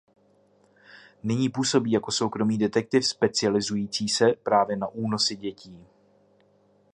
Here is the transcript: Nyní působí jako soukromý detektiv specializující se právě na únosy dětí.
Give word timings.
Nyní 1.23 1.49
působí 1.49 1.91
jako 1.91 2.11
soukromý 2.11 2.57
detektiv 2.57 3.07
specializující 3.07 4.09
se 4.09 4.25
právě 4.43 4.77
na 4.77 4.87
únosy 4.87 5.35
dětí. 5.35 5.87